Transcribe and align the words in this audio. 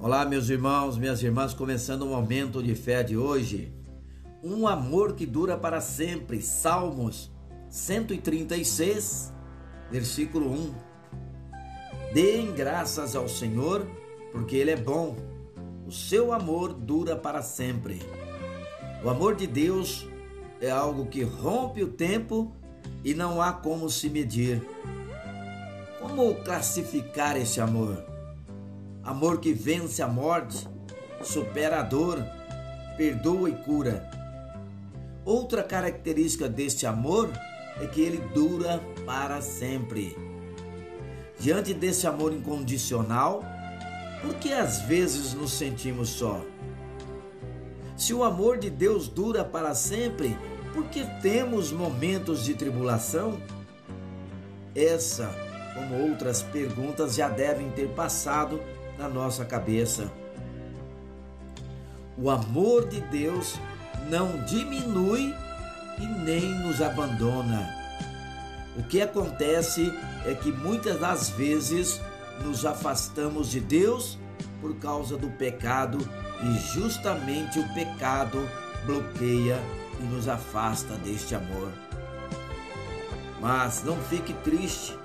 Olá, 0.00 0.24
meus 0.24 0.48
irmãos, 0.48 0.96
minhas 0.96 1.20
irmãs, 1.24 1.52
começando 1.52 2.02
o 2.02 2.06
momento 2.06 2.62
de 2.62 2.72
fé 2.76 3.02
de 3.02 3.16
hoje. 3.16 3.72
Um 4.44 4.68
amor 4.68 5.16
que 5.16 5.26
dura 5.26 5.58
para 5.58 5.80
sempre. 5.80 6.40
Salmos 6.40 7.32
136, 7.68 9.32
versículo 9.90 10.52
1. 10.52 10.74
Deem 12.14 12.52
graças 12.52 13.16
ao 13.16 13.28
Senhor, 13.28 13.88
porque 14.30 14.54
Ele 14.54 14.70
é 14.70 14.76
bom. 14.76 15.16
O 15.84 15.90
seu 15.90 16.32
amor 16.32 16.74
dura 16.74 17.16
para 17.16 17.42
sempre. 17.42 18.00
O 19.02 19.10
amor 19.10 19.34
de 19.34 19.48
Deus 19.48 20.06
é 20.60 20.70
algo 20.70 21.06
que 21.06 21.24
rompe 21.24 21.82
o 21.82 21.88
tempo 21.88 22.54
e 23.02 23.14
não 23.14 23.42
há 23.42 23.52
como 23.52 23.90
se 23.90 24.08
medir. 24.08 24.64
Como 26.00 26.36
classificar 26.36 27.36
esse 27.36 27.60
amor? 27.60 28.17
Amor 29.08 29.40
que 29.40 29.54
vence 29.54 30.02
a 30.02 30.06
morte, 30.06 30.68
supera 31.22 31.80
a 31.80 31.82
dor, 31.82 32.22
perdoa 32.94 33.48
e 33.48 33.54
cura. 33.54 34.06
Outra 35.24 35.62
característica 35.62 36.46
deste 36.46 36.84
amor 36.84 37.30
é 37.80 37.86
que 37.86 38.02
ele 38.02 38.18
dura 38.34 38.82
para 39.06 39.40
sempre. 39.40 40.14
Diante 41.40 41.72
desse 41.72 42.06
amor 42.06 42.34
incondicional, 42.34 43.42
por 44.20 44.34
que 44.34 44.52
às 44.52 44.82
vezes 44.82 45.32
nos 45.32 45.52
sentimos 45.52 46.10
só? 46.10 46.44
Se 47.96 48.12
o 48.12 48.22
amor 48.22 48.58
de 48.58 48.68
Deus 48.68 49.08
dura 49.08 49.42
para 49.42 49.74
sempre, 49.74 50.36
por 50.74 50.84
que 50.90 51.02
temos 51.22 51.72
momentos 51.72 52.44
de 52.44 52.52
tribulação? 52.52 53.40
Essa, 54.76 55.34
como 55.72 56.10
outras 56.10 56.42
perguntas, 56.42 57.14
já 57.14 57.30
devem 57.30 57.70
ter 57.70 57.88
passado 57.94 58.60
na 58.98 59.08
nossa 59.08 59.44
cabeça. 59.44 60.10
O 62.16 62.28
amor 62.30 62.88
de 62.88 63.00
Deus 63.02 63.54
não 64.10 64.44
diminui 64.44 65.34
e 66.00 66.06
nem 66.06 66.42
nos 66.60 66.82
abandona. 66.82 67.68
O 68.76 68.82
que 68.82 69.00
acontece 69.00 69.92
é 70.26 70.34
que 70.34 70.50
muitas 70.50 70.98
das 70.98 71.30
vezes 71.30 72.00
nos 72.44 72.64
afastamos 72.64 73.50
de 73.50 73.60
Deus 73.60 74.18
por 74.60 74.74
causa 74.76 75.16
do 75.16 75.28
pecado 75.30 75.98
e 76.42 76.58
justamente 76.74 77.58
o 77.58 77.74
pecado 77.74 78.48
bloqueia 78.84 79.60
e 80.00 80.02
nos 80.04 80.28
afasta 80.28 80.94
deste 80.96 81.34
amor. 81.34 81.70
Mas 83.40 83.84
não 83.84 83.96
fique 84.02 84.32
triste, 84.44 84.96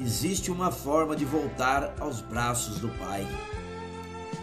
existe 0.00 0.50
uma 0.50 0.70
forma 0.70 1.14
de 1.14 1.24
voltar 1.24 1.94
aos 2.00 2.20
braços 2.20 2.78
do 2.78 2.88
Pai. 2.88 3.26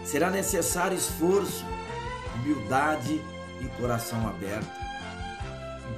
Será 0.05 0.30
necessário 0.30 0.95
esforço, 0.95 1.66
humildade 2.36 3.19
e 3.59 3.66
coração 3.80 4.28
aberto. 4.28 4.69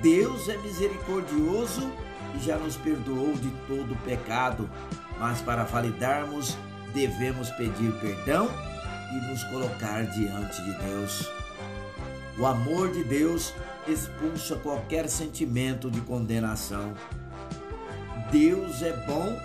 Deus 0.01 0.47
é 0.47 0.57
misericordioso 0.57 1.91
e 2.35 2.39
já 2.39 2.57
nos 2.57 2.77
perdoou 2.77 3.33
de 3.33 3.49
todo 3.67 3.93
o 3.93 3.97
pecado, 3.97 4.69
mas 5.19 5.41
para 5.41 5.63
validarmos, 5.63 6.57
devemos 6.93 7.49
pedir 7.51 7.91
perdão 7.99 8.49
e 9.11 9.29
nos 9.29 9.43
colocar 9.45 10.05
diante 10.05 10.61
de 10.61 10.73
Deus. 10.79 11.29
O 12.37 12.45
amor 12.45 12.91
de 12.91 13.03
Deus 13.03 13.53
expulsa 13.85 14.55
qualquer 14.55 15.09
sentimento 15.09 15.91
de 15.91 15.99
condenação. 16.01 16.93
Deus 18.31 18.83
é 18.83 18.93
bom 19.07 19.39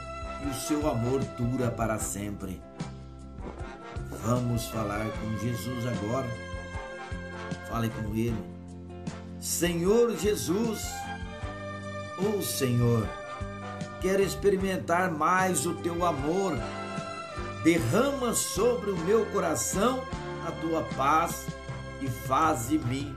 e 0.45 0.49
o 0.49 0.55
seu 0.55 0.89
amor 0.91 1.21
dura 1.39 1.71
para 1.71 1.99
sempre. 1.99 2.61
Vamos 4.23 4.67
falar 4.67 5.07
com 5.21 5.39
Jesus 5.39 5.87
agora. 5.87 6.29
Fale 7.69 7.89
com 7.89 8.15
Ele. 8.15 8.37
Senhor 9.41 10.17
Jesus, 10.17 10.87
oh 12.19 12.43
Senhor, 12.43 13.09
quero 14.01 14.23
experimentar 14.23 15.11
mais 15.11 15.65
o 15.65 15.75
teu 15.75 16.05
amor. 16.05 16.53
Derrama 17.63 18.35
sobre 18.35 18.91
o 18.91 18.99
meu 18.99 19.25
coração 19.27 20.03
a 20.47 20.51
tua 20.53 20.83
paz 20.95 21.47
e 22.03 22.07
faz 22.07 22.69
de 22.69 22.79
mim 22.79 23.17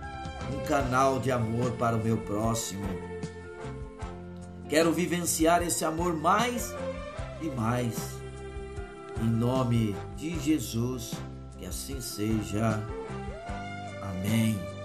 um 0.53 0.65
canal 0.65 1.19
de 1.19 1.29
amor 1.29 1.71
para 1.71 1.97
o 1.97 2.03
meu 2.03 2.17
próximo. 2.17 3.16
Quero 4.69 4.91
vivenciar 4.91 5.63
esse 5.63 5.85
amor 5.85 6.13
mais 6.15 6.73
e 7.41 7.47
mais. 7.47 8.17
Em 9.21 9.29
nome 9.29 9.95
de 10.15 10.37
Jesus, 10.39 11.13
que 11.57 11.65
assim 11.65 12.01
seja. 12.01 12.83
Amém. 14.01 14.76